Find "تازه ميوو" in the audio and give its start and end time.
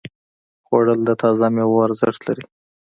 1.21-1.85